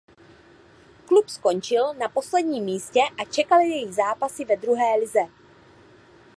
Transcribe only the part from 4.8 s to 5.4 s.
lize.